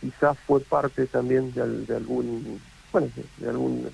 quizás 0.00 0.36
fue 0.46 0.60
parte 0.60 1.06
también 1.06 1.52
de, 1.52 1.62
al- 1.62 1.86
de 1.86 1.96
algún, 1.96 2.60
bueno, 2.92 3.08
de, 3.14 3.24
de 3.44 3.50
algún 3.50 3.88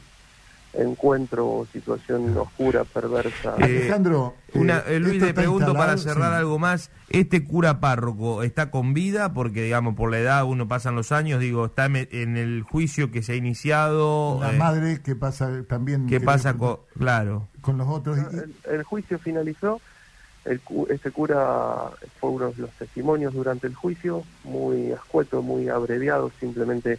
encuentro 0.74 1.48
o 1.48 1.66
situación 1.72 2.36
oscura, 2.36 2.84
perversa. 2.84 3.54
Eh, 3.60 3.64
Alejandro, 3.64 4.34
Una, 4.52 4.78
eh, 4.80 4.96
eh, 4.96 5.00
Luis, 5.00 5.22
le 5.22 5.32
pregunto 5.32 5.72
para 5.72 5.96
cerrar 5.96 6.32
sí. 6.32 6.38
algo 6.38 6.58
más. 6.58 6.90
¿Este 7.08 7.44
cura 7.44 7.80
párroco 7.80 8.42
está 8.42 8.70
con 8.70 8.92
vida? 8.92 9.32
Porque, 9.32 9.62
digamos, 9.62 9.94
por 9.94 10.10
la 10.10 10.18
edad 10.18 10.44
uno 10.44 10.68
pasan 10.68 10.94
los 10.94 11.12
años, 11.12 11.40
digo, 11.40 11.64
está 11.66 11.86
en 11.86 12.36
el 12.36 12.62
juicio 12.62 13.10
que 13.10 13.22
se 13.22 13.32
ha 13.32 13.36
iniciado. 13.36 14.38
La 14.40 14.52
eh, 14.52 14.58
madre, 14.58 15.00
¿qué 15.02 15.14
pasa 15.16 15.62
también? 15.66 16.06
¿Qué 16.08 16.20
pasa 16.20 16.54
con...? 16.54 16.80
Claro. 16.98 17.48
con 17.62 17.78
los 17.78 17.88
otros? 17.88 18.18
El 18.70 18.82
juicio 18.82 19.18
finalizó, 19.18 19.80
el, 20.46 20.60
este 20.88 21.10
cura 21.10 21.90
fue 22.20 22.30
uno 22.30 22.50
de 22.50 22.62
los 22.62 22.70
testimonios 22.72 23.34
durante 23.34 23.66
el 23.66 23.74
juicio, 23.74 24.24
muy 24.44 24.92
escueto, 24.92 25.42
muy 25.42 25.68
abreviado, 25.68 26.30
simplemente 26.38 26.98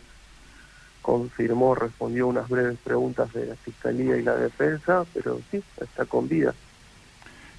confirmó, 1.01 1.73
respondió 1.73 2.27
unas 2.27 2.49
breves 2.49 2.77
preguntas 2.83 3.31
de 3.33 3.45
la 3.45 3.55
fiscalía 3.55 4.17
y 4.17 4.23
la 4.23 4.35
defensa, 4.35 5.05
pero 5.13 5.39
sí, 5.49 5.63
está 5.81 6.05
con 6.05 6.27
vida. 6.27 6.53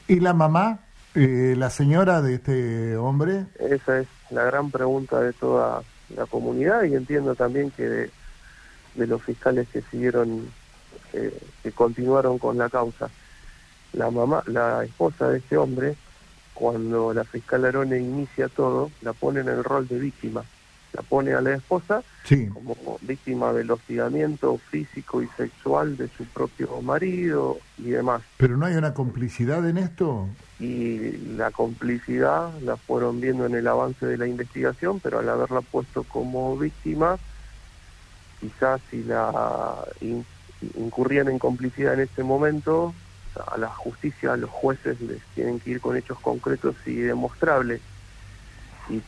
¿Y 0.07 0.21
la 0.21 0.35
mamá, 0.35 0.81
eh, 1.15 1.55
la 1.57 1.71
señora 1.71 2.21
de 2.21 2.35
este 2.35 2.97
hombre? 2.97 3.47
Esa 3.59 4.01
es 4.01 4.09
la 4.31 4.45
gran 4.45 4.71
pregunta 4.71 5.21
de 5.21 5.33
toda 5.33 5.83
la 6.15 6.27
comunidad 6.27 6.83
y 6.85 6.95
entiendo 6.95 7.35
también 7.35 7.71
que 7.71 7.89
de, 7.89 8.11
de 8.95 9.07
los 9.07 9.23
fiscales 9.23 9.67
que 9.69 9.81
siguieron, 9.83 10.51
eh, 11.15 11.39
que 11.63 11.73
continuaron 11.73 12.39
con 12.39 12.59
la 12.59 12.69
causa. 12.69 13.09
La 13.93 14.11
mamá, 14.11 14.43
la 14.47 14.85
esposa 14.85 15.29
de 15.31 15.39
este 15.39 15.57
hombre, 15.57 15.97
cuando 16.55 17.13
la 17.15 17.25
fiscal 17.25 17.65
Arone 17.65 17.99
inicia 17.99 18.49
todo, 18.49 18.91
la 19.03 19.13
pone 19.13 19.41
en 19.41 19.49
el 19.49 19.65
rol 19.65 19.87
de 19.89 19.99
víctima. 19.99 20.45
La 20.93 21.03
pone 21.03 21.35
a 21.35 21.41
la 21.41 21.55
esposa 21.55 22.03
Sí. 22.25 22.49
como 22.49 22.99
víctima 23.03 23.53
del 23.53 23.71
hostigamiento 23.71 24.59
físico 24.71 25.23
y 25.23 25.29
sexual 25.37 25.97
de 25.97 26.09
su 26.09 26.25
propio 26.25 26.81
marido 26.83 27.59
y 27.77 27.91
demás. 27.91 28.23
¿Pero 28.39 28.57
no 28.57 28.67
hay 28.67 28.75
una 28.75 28.95
complicidad 28.95 29.67
en 29.69 29.79
esto? 29.79 30.29
y 30.61 31.13
la 31.37 31.53
complicidad 31.53 32.51
la 32.63 32.77
fueron 32.77 33.21
viendo 33.21 33.47
en 33.47 33.55
el 33.55 33.69
avance 33.69 34.05
de 34.05 34.17
la 34.19 34.27
investigación, 34.27 34.99
pero 34.99 35.21
al 35.21 35.29
haberla 35.29 35.61
puesto 35.61 36.03
como 36.03 36.59
víctima, 36.59 37.17
quizás 38.41 38.81
si 38.91 39.05
la 39.05 39.85
in- 40.01 40.27
incurrían 40.77 41.29
en 41.29 41.39
complicidad 41.39 41.95
en 41.95 42.01
este 42.01 42.25
momento, 42.25 42.93
a 43.47 43.57
la 43.59 43.69
justicia, 43.69 44.33
a 44.33 44.37
los 44.37 44.51
jueces 44.51 45.01
les 45.01 45.23
tienen 45.35 45.61
que 45.61 45.71
ir 45.71 45.81
con 45.81 45.97
hechos 45.97 46.19
concretos 46.21 46.77
y 46.87 46.95
demostrables. 46.97 47.81
Y 48.89 49.03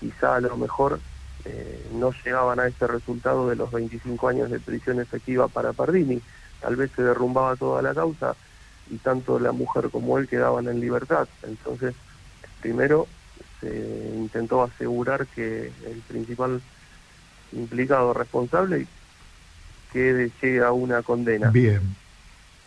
quizá 0.00 0.36
a 0.36 0.40
lo 0.40 0.56
mejor 0.56 1.00
eh, 1.44 1.88
no 1.92 2.12
llegaban 2.24 2.60
a 2.60 2.66
ese 2.66 2.86
resultado 2.86 3.48
de 3.48 3.56
los 3.56 3.70
25 3.70 4.28
años 4.28 4.50
de 4.50 4.60
prisión 4.60 5.00
efectiva 5.00 5.48
para 5.48 5.72
Pardini. 5.72 6.20
Tal 6.60 6.76
vez 6.76 6.90
se 6.94 7.02
derrumbaba 7.02 7.56
toda 7.56 7.82
la 7.82 7.94
causa 7.94 8.36
y 8.90 8.96
tanto 8.98 9.38
la 9.38 9.52
mujer 9.52 9.90
como 9.90 10.18
él 10.18 10.28
quedaban 10.28 10.68
en 10.68 10.80
libertad. 10.80 11.28
Entonces, 11.42 11.94
primero 12.60 13.06
se 13.60 14.12
intentó 14.14 14.62
asegurar 14.62 15.26
que 15.26 15.72
el 15.86 16.02
principal 16.08 16.60
implicado 17.52 18.12
responsable 18.14 18.86
quede 19.92 20.30
llegue 20.40 20.64
a 20.64 20.72
una 20.72 21.02
condena 21.02 21.50
Bien. 21.50 21.96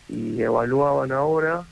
Y 0.09 0.41
evaluaban 0.41 1.11
ahora 1.11 1.63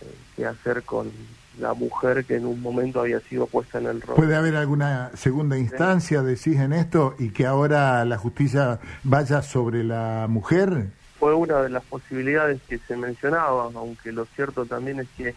eh, 0.00 0.14
qué 0.36 0.46
hacer 0.46 0.82
con 0.82 1.10
la 1.58 1.74
mujer 1.74 2.24
que 2.24 2.36
en 2.36 2.46
un 2.46 2.62
momento 2.62 3.00
había 3.00 3.20
sido 3.20 3.46
puesta 3.46 3.78
en 3.78 3.86
el 3.86 4.00
rol. 4.00 4.16
¿Puede 4.16 4.36
haber 4.36 4.54
alguna 4.56 5.10
segunda 5.14 5.58
instancia, 5.58 6.22
decís, 6.22 6.56
en 6.56 6.72
esto 6.72 7.16
y 7.18 7.30
que 7.30 7.46
ahora 7.46 8.04
la 8.04 8.16
justicia 8.16 8.78
vaya 9.02 9.42
sobre 9.42 9.82
la 9.82 10.26
mujer? 10.28 10.90
fue 11.18 11.34
una 11.34 11.62
de 11.62 11.68
las 11.68 11.84
posibilidades 11.84 12.60
que 12.68 12.78
se 12.78 12.96
mencionaba, 12.96 13.70
aunque 13.74 14.12
lo 14.12 14.24
cierto 14.26 14.66
también 14.66 15.00
es 15.00 15.08
que 15.16 15.34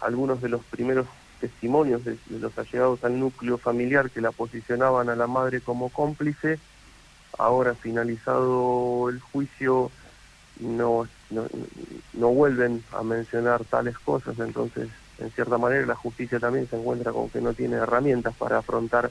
algunos 0.00 0.40
de 0.40 0.48
los 0.48 0.64
primeros 0.64 1.06
testimonios 1.40 2.04
de, 2.04 2.12
de 2.26 2.38
los 2.38 2.56
allegados 2.58 3.04
al 3.04 3.20
núcleo 3.20 3.58
familiar 3.58 4.10
que 4.10 4.20
la 4.20 4.32
posicionaban 4.32 5.08
a 5.08 5.16
la 5.16 5.26
madre 5.26 5.60
como 5.60 5.90
cómplice, 5.90 6.58
ahora 7.38 7.74
finalizado 7.74 9.08
el 9.10 9.20
juicio 9.20 9.90
no, 10.60 11.06
no, 11.30 11.46
no 12.14 12.28
vuelven 12.28 12.82
a 12.92 13.02
mencionar 13.02 13.64
tales 13.64 13.98
cosas, 13.98 14.38
entonces 14.38 14.88
en 15.18 15.30
cierta 15.32 15.58
manera 15.58 15.86
la 15.86 15.94
justicia 15.94 16.38
también 16.38 16.68
se 16.68 16.76
encuentra 16.76 17.12
con 17.12 17.28
que 17.28 17.40
no 17.40 17.52
tiene 17.52 17.76
herramientas 17.76 18.34
para 18.36 18.58
afrontar 18.58 19.10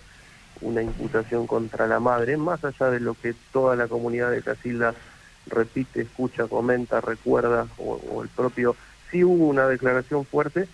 una 0.62 0.82
imputación 0.82 1.46
contra 1.46 1.86
la 1.88 2.00
madre, 2.00 2.38
más 2.38 2.64
allá 2.64 2.90
de 2.90 3.00
lo 3.00 3.14
que 3.14 3.36
toda 3.52 3.76
la 3.76 3.88
comunidad 3.88 4.32
de 4.32 4.42
Casilda 4.42 4.96
repite, 5.48 6.02
escucha, 6.02 6.48
comenta, 6.48 7.00
recuerda, 7.02 7.68
o, 7.78 8.00
o 8.12 8.24
el 8.24 8.30
propio... 8.30 8.76
Sí 9.12 9.24
hubo 9.24 9.48
una 9.48 9.68
declaración 9.68 10.26
fuerte 10.26 10.68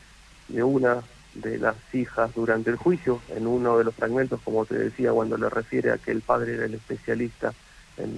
de 0.47 0.63
una 0.63 1.03
de 1.35 1.57
las 1.59 1.75
hijas 1.93 2.33
durante 2.33 2.69
el 2.69 2.77
juicio, 2.77 3.21
en 3.29 3.45
uno 3.45 3.77
de 3.77 3.83
los 3.83 3.93
fragmentos, 3.95 4.39
como 4.43 4.65
te 4.65 4.75
decía, 4.75 5.12
cuando 5.12 5.38
le 5.38 5.50
refiere 5.50 5.91
a 5.91 5.97
que 5.97 6.12
el 6.12 6.21
padre 6.21 6.55
era 6.55 6.65
el 6.65 6.73
especialista 6.75 7.53
en 7.97 8.17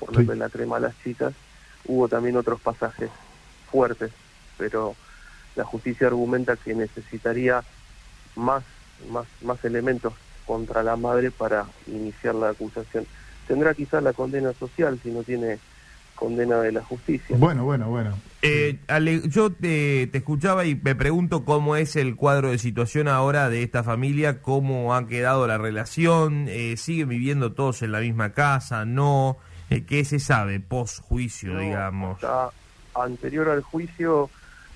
ponerle 0.00 0.32
Sí. 0.34 0.38
la 0.40 0.48
crema 0.48 0.76
a 0.78 0.80
las 0.80 0.98
chicas, 1.02 1.32
hubo 1.86 2.08
también 2.08 2.36
otros 2.36 2.60
pasajes 2.60 3.10
fuertes, 3.70 4.12
pero 4.58 4.94
la 5.56 5.64
justicia 5.64 6.06
argumenta 6.06 6.56
que 6.56 6.74
necesitaría 6.74 7.62
más, 8.36 8.62
más, 9.10 9.26
más 9.42 9.64
elementos 9.64 10.14
contra 10.46 10.82
la 10.82 10.96
madre 10.96 11.30
para 11.30 11.66
iniciar 11.86 12.34
la 12.34 12.50
acusación. 12.50 13.06
Tendrá 13.46 13.74
quizás 13.74 14.02
la 14.02 14.12
condena 14.12 14.52
social 14.54 14.98
si 15.02 15.10
no 15.10 15.22
tiene 15.22 15.58
condena 16.14 16.60
de 16.60 16.72
la 16.72 16.82
justicia. 16.82 17.36
Bueno, 17.36 17.64
bueno, 17.64 17.88
bueno. 17.88 18.16
Eh, 18.42 18.78
Ale, 18.86 19.22
yo 19.28 19.50
te, 19.50 20.06
te, 20.06 20.18
escuchaba 20.18 20.64
y 20.64 20.74
me 20.76 20.94
pregunto 20.94 21.44
cómo 21.44 21.74
es 21.76 21.96
el 21.96 22.16
cuadro 22.16 22.50
de 22.50 22.58
situación 22.58 23.08
ahora 23.08 23.48
de 23.48 23.62
esta 23.62 23.82
familia, 23.82 24.40
cómo 24.40 24.94
ha 24.94 25.06
quedado 25.08 25.46
la 25.46 25.58
relación, 25.58 26.46
eh, 26.48 26.76
siguen 26.76 27.08
viviendo 27.08 27.52
todos 27.52 27.82
en 27.82 27.92
la 27.92 28.00
misma 28.00 28.32
casa, 28.32 28.84
no, 28.84 29.38
¿qué 29.80 30.04
se 30.04 30.18
sabe 30.20 30.60
post 30.60 31.00
juicio, 31.00 31.54
No, 31.54 31.60
digamos? 31.60 32.22
hasta 32.22 32.50
anterior 32.94 33.48
al 33.48 33.62
juicio 33.62 34.28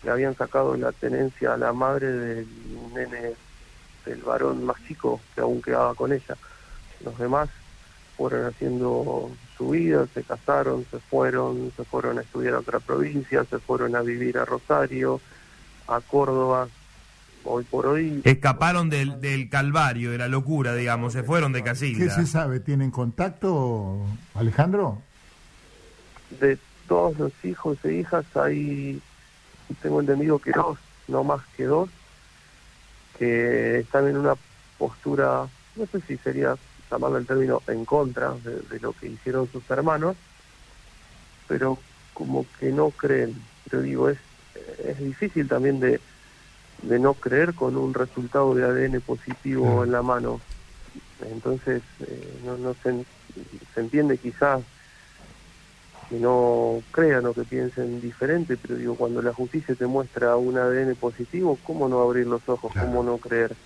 le 0.03 0.11
habían 0.11 0.35
sacado 0.37 0.77
la 0.77 0.93
tenencia 0.93 1.55
a 1.55 1.57
la 1.57 1.73
madre 1.73 2.11
del 2.13 2.49
nene, 2.95 3.33
del 4.05 4.23
varón 4.23 4.65
más 4.65 4.77
chico 4.87 5.21
que 5.35 5.41
aún 5.43 5.61
quedaba 5.61 5.95
con 5.95 6.13
ella. 6.13 6.37
Los 7.05 7.19
demás 7.19 7.49
fueron 8.17 8.47
haciendo 8.47 9.31
su 9.59 9.71
vida, 9.71 10.07
se 10.15 10.23
casaron, 10.23 10.87
se 10.91 10.99
fueron, 11.01 11.73
se 11.77 11.85
fueron 11.85 12.19
a 12.19 12.23
estudiar 12.23 12.55
a 12.55 12.61
otra 12.61 12.81
provincia, 12.81 13.45
se 13.45 13.59
fueron 13.59 13.95
a 13.97 14.01
vivir 14.03 14.39
a 14.39 14.45
Rosario, 14.45 15.21
a 15.89 16.01
Córdoba. 16.01 16.69
Hoy 17.49 17.65
por 17.65 17.87
hoy 17.87 18.21
Escaparon 18.25 18.91
del, 18.91 19.21
del 19.21 19.49
calvario, 19.49 20.11
de 20.11 20.19
la 20.19 20.29
locura, 20.29 20.75
digamos, 20.75 21.13
se 21.13 21.23
fueron 21.23 21.53
de 21.53 21.61
¿Qué 21.61 21.65
Casilda. 21.67 22.15
se 22.15 22.27
sabe? 22.27 22.61
¿Tienen 22.61 22.91
contacto, 22.91 24.05
Alejandro? 24.35 25.01
de 26.41 26.59
todos 26.89 27.17
los 27.19 27.33
hijos 27.45 27.79
e 27.85 27.95
hijas 27.95 28.25
hay, 28.37 29.01
tengo 29.81 30.01
entendido 30.01 30.39
que 30.41 30.51
dos, 30.53 30.77
no 31.09 31.23
más 31.25 31.41
que 31.57 31.65
dos, 31.65 31.89
que 33.19 33.79
están 33.79 34.09
en 34.09 34.17
una 34.17 34.35
postura, 34.77 35.47
no 35.77 35.87
sé 35.87 36.01
si 36.07 36.17
sería 36.19 36.57
llamarlo 36.91 37.19
el 37.19 37.27
término 37.27 37.63
en 37.69 37.85
contra 37.85 38.33
de, 38.45 38.61
de 38.61 38.81
lo 38.81 38.93
que 38.93 39.09
hicieron 39.09 39.49
sus 39.51 39.69
hermanos, 39.71 40.17
pero 41.49 41.79
como 42.13 42.45
que 42.59 42.71
no 42.73 42.91
creen. 42.91 43.35
Yo 43.71 43.81
digo, 43.81 44.09
es, 44.09 44.19
es 44.85 44.99
difícil 44.99 45.49
también 45.49 45.81
de, 45.81 46.01
de 46.79 46.99
no 46.99 47.15
creer 47.17 47.55
con 47.55 47.77
un 47.77 47.95
resultado 47.95 48.55
de 48.55 48.65
ADN 48.65 49.01
positivo 49.01 49.85
en 49.85 49.93
la 49.93 50.03
mano. 50.03 50.43
Entonces, 51.21 51.83
eh, 52.07 52.39
no, 52.43 52.57
no 52.59 52.75
se, 52.77 53.07
se 53.75 53.81
entiende 53.81 54.19
quizás 54.19 54.65
que 56.09 56.17
no 56.19 56.85
crean 56.93 57.27
o 57.27 57.35
que 57.35 57.45
piensen 57.45 58.01
diferente, 58.01 58.57
pero 58.59 58.77
digo, 58.77 58.97
cuando 58.97 59.23
la 59.23 59.35
justicia 59.35 59.75
te 59.75 59.87
muestra 59.87 60.37
un 60.37 60.57
ADN 60.59 60.97
positivo, 60.97 61.59
¿cómo 61.63 61.89
no 61.89 62.01
abrir 62.03 62.27
los 62.27 62.49
ojos? 62.49 62.73
Claro. 62.73 62.79
¿Cómo 62.79 63.03
no 63.03 63.19
creer? 63.19 63.57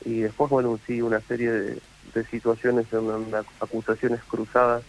Y 0.00 0.20
después, 0.22 0.50
bueno, 0.50 0.78
sí, 0.86 1.02
una 1.02 1.22
serie 1.22 1.50
de, 1.52 1.82
de 2.02 2.26
situaciones 2.26 2.86
en 2.92 3.06
donde 3.06 3.42
acusaciones 3.60 4.24
cruzadas 4.24 4.84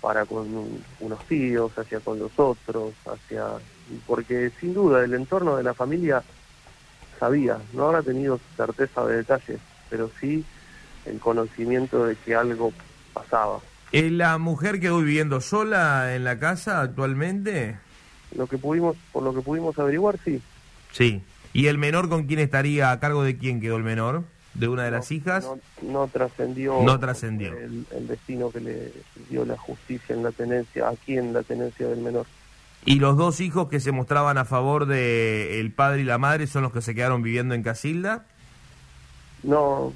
para 0.00 0.26
con 0.26 0.54
un- 0.56 0.86
unos 0.98 1.26
tíos, 1.26 1.72
hacia 1.78 2.00
con 2.00 2.18
los 2.18 2.38
otros, 2.38 2.96
hacia... 3.06 3.62
Porque 4.06 4.52
sin 4.60 4.74
duda 4.74 5.04
el 5.04 5.14
entorno 5.14 5.56
de 5.56 5.62
la 5.64 5.74
familia 5.74 6.24
sabía, 7.18 7.58
no 7.72 7.86
habrá 7.86 8.02
tenido 8.02 8.40
certeza 8.56 9.04
de 9.06 9.16
detalles, 9.16 9.60
pero 9.90 10.10
sí 10.20 10.44
el 11.04 11.18
conocimiento 11.18 12.04
de 12.04 12.16
que 12.16 12.34
algo 12.34 12.72
pasaba. 13.12 13.60
Eh, 13.92 14.10
¿La 14.10 14.38
mujer 14.38 14.80
quedó 14.80 14.98
viviendo 14.98 15.40
sola 15.40 16.14
en 16.14 16.24
la 16.24 16.38
casa 16.38 16.80
actualmente? 16.80 17.78
Lo 18.34 18.46
que 18.46 18.58
pudimos, 18.58 18.96
por 19.12 19.22
lo 19.22 19.32
que 19.32 19.40
pudimos 19.40 19.78
averiguar, 19.78 20.18
sí. 20.24 20.42
Sí. 20.92 21.22
¿Y 21.52 21.68
el 21.68 21.78
menor 21.78 22.08
con 22.08 22.26
quién 22.26 22.40
estaría? 22.40 22.90
¿A 22.90 23.00
cargo 23.00 23.22
de 23.22 23.38
quién 23.38 23.60
quedó 23.60 23.76
el 23.76 23.84
menor? 23.84 24.24
¿De 24.54 24.68
una 24.68 24.84
de 24.84 24.90
las 24.90 25.10
hijas? 25.12 25.44
No, 25.44 25.58
no 25.82 26.08
trascendió. 26.08 26.82
No 26.82 26.98
trascendió. 26.98 27.56
El, 27.56 27.86
el 27.90 28.08
destino 28.08 28.50
que 28.50 28.60
le 28.60 28.92
dio 29.30 29.44
la 29.44 29.56
justicia 29.56 30.14
en 30.14 30.22
la 30.22 30.32
tenencia, 30.32 30.88
aquí 30.88 31.16
en 31.16 31.32
la 31.32 31.42
tenencia 31.42 31.86
del 31.86 32.00
menor. 32.00 32.26
¿Y 32.86 33.00
los 33.00 33.16
dos 33.16 33.40
hijos 33.40 33.68
que 33.68 33.80
se 33.80 33.90
mostraban 33.90 34.38
a 34.38 34.44
favor 34.44 34.86
de 34.86 35.58
el 35.60 35.72
padre 35.72 36.02
y 36.02 36.04
la 36.04 36.18
madre 36.18 36.46
son 36.46 36.62
los 36.62 36.72
que 36.72 36.80
se 36.80 36.94
quedaron 36.94 37.20
viviendo 37.20 37.54
en 37.54 37.64
Casilda? 37.64 38.24
No, 39.42 39.92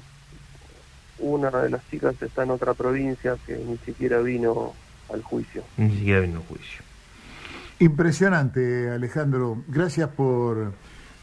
una 1.19 1.49
de 1.49 1.69
las 1.69 1.89
chicas 1.89 2.21
está 2.21 2.43
en 2.43 2.51
otra 2.51 2.73
provincia 2.73 3.37
que 3.45 3.57
ni 3.57 3.77
siquiera 3.77 4.19
vino 4.19 4.73
al 5.11 5.23
juicio. 5.23 5.63
Ni 5.77 5.89
siquiera 5.91 6.19
vino 6.19 6.39
a 6.39 6.43
juicio. 6.43 6.83
Impresionante, 7.79 8.89
Alejandro. 8.89 9.63
Gracias 9.67 10.09
por, 10.09 10.73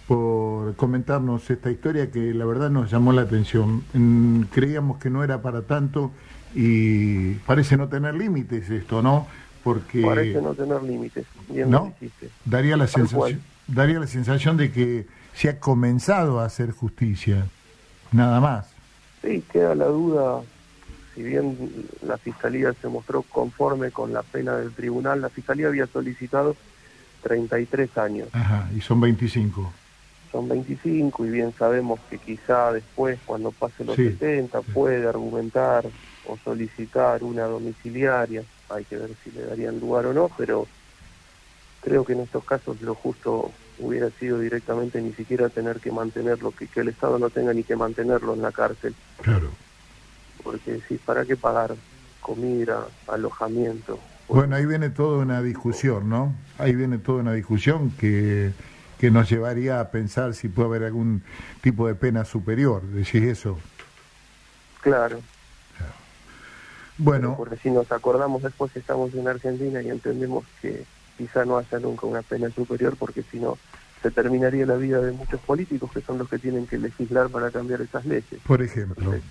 por 0.06 0.74
comentarnos 0.76 1.50
esta 1.50 1.70
historia 1.70 2.10
que 2.10 2.32
la 2.32 2.46
verdad 2.46 2.70
nos 2.70 2.90
llamó 2.90 3.12
la 3.12 3.22
atención. 3.22 3.84
Mm, 3.92 4.42
Creíamos 4.44 4.98
que 4.98 5.10
no 5.10 5.22
era 5.22 5.42
para 5.42 5.62
tanto 5.62 6.12
y 6.54 7.34
parece 7.46 7.76
no 7.76 7.88
tener 7.88 8.14
límites 8.14 8.70
esto, 8.70 9.02
¿no? 9.02 9.26
Porque 9.74 10.02
Parece 10.02 10.40
no 10.42 10.54
tener 10.54 10.82
límites. 10.82 11.26
¿No? 11.66 11.94
daría 12.44 12.76
la 12.76 12.86
sensación 12.86 13.40
daría 13.66 13.98
la 14.00 14.06
sensación 14.06 14.56
de 14.56 14.72
que 14.72 15.06
se 15.34 15.48
ha 15.50 15.60
comenzado 15.60 16.40
a 16.40 16.46
hacer 16.46 16.70
justicia. 16.72 17.46
Nada 18.12 18.40
más. 18.40 18.70
Sí, 19.22 19.44
queda 19.52 19.74
la 19.74 19.86
duda, 19.86 20.40
si 21.14 21.22
bien 21.22 21.56
la 22.06 22.16
Fiscalía 22.16 22.72
se 22.80 22.88
mostró 22.88 23.22
conforme 23.22 23.90
con 23.90 24.12
la 24.14 24.22
pena 24.22 24.56
del 24.56 24.72
tribunal, 24.72 25.20
la 25.20 25.28
Fiscalía 25.28 25.66
había 25.68 25.86
solicitado 25.86 26.56
33 27.22 27.98
años. 27.98 28.28
Ajá, 28.32 28.70
y 28.74 28.80
son 28.80 29.00
25. 29.00 29.72
Son 30.32 30.48
25 30.48 31.26
y 31.26 31.30
bien 31.30 31.52
sabemos 31.58 32.00
que 32.08 32.18
quizá 32.18 32.72
después, 32.72 33.18
cuando 33.26 33.50
pase 33.50 33.84
los 33.84 33.96
Sí, 33.96 34.04
70, 34.10 34.60
sí. 34.62 34.66
puede 34.72 35.06
argumentar 35.06 35.84
o 36.26 36.38
solicitar 36.44 37.22
una 37.22 37.44
domiciliaria. 37.44 38.42
Hay 38.70 38.84
que 38.84 38.96
ver 38.96 39.10
si 39.24 39.30
le 39.30 39.44
darían 39.44 39.80
lugar 39.80 40.06
o 40.06 40.12
no, 40.12 40.30
pero 40.36 40.66
creo 41.80 42.04
que 42.04 42.12
en 42.12 42.20
estos 42.20 42.44
casos 42.44 42.80
lo 42.82 42.94
justo 42.94 43.52
hubiera 43.78 44.10
sido 44.10 44.38
directamente 44.40 45.00
ni 45.00 45.12
siquiera 45.12 45.48
tener 45.48 45.80
que 45.80 45.92
mantenerlo, 45.92 46.50
que, 46.50 46.66
que 46.66 46.80
el 46.80 46.88
Estado 46.88 47.18
no 47.18 47.30
tenga 47.30 47.54
ni 47.54 47.62
que 47.62 47.76
mantenerlo 47.76 48.34
en 48.34 48.42
la 48.42 48.52
cárcel. 48.52 48.94
Claro. 49.22 49.50
porque 50.42 50.80
sí, 50.88 50.98
¿para 51.04 51.24
qué 51.24 51.36
pagar 51.36 51.74
comida, 52.20 52.86
alojamiento? 53.06 53.98
Bueno, 54.28 54.56
ahí 54.56 54.66
viene 54.66 54.90
toda 54.90 55.18
una 55.18 55.42
discusión, 55.42 56.08
¿no? 56.08 56.34
Ahí 56.58 56.74
viene 56.74 56.98
toda 56.98 57.20
una 57.20 57.32
discusión 57.32 57.90
que, 57.92 58.52
que 58.98 59.10
nos 59.10 59.30
llevaría 59.30 59.80
a 59.80 59.90
pensar 59.90 60.34
si 60.34 60.48
puede 60.48 60.68
haber 60.68 60.84
algún 60.84 61.22
tipo 61.62 61.86
de 61.86 61.94
pena 61.94 62.24
superior. 62.24 62.82
¿Decís 62.82 63.22
eso? 63.22 63.58
Claro, 64.82 65.20
Bueno, 66.98 67.34
porque 67.36 67.56
si 67.56 67.70
nos 67.70 67.90
acordamos 67.92 68.42
después 68.42 68.72
que 68.72 68.80
estamos 68.80 69.14
en 69.14 69.28
Argentina 69.28 69.80
y 69.80 69.88
entendemos 69.88 70.44
que 70.60 70.84
quizá 71.16 71.44
no 71.44 71.56
haya 71.56 71.78
nunca 71.78 72.06
una 72.06 72.22
pena 72.22 72.50
superior, 72.50 72.96
porque 72.98 73.22
si 73.22 73.38
no 73.38 73.56
se 74.02 74.10
terminaría 74.10 74.66
la 74.66 74.76
vida 74.76 75.00
de 75.00 75.12
muchos 75.12 75.40
políticos 75.40 75.90
que 75.92 76.00
son 76.00 76.18
los 76.18 76.28
que 76.28 76.38
tienen 76.38 76.66
que 76.66 76.78
legislar 76.78 77.28
para 77.28 77.50
cambiar 77.50 77.80
esas 77.80 78.04
leyes. 78.04 78.40
por 78.46 78.62
ejemplo. 78.62 78.96
Entonces, 78.98 79.22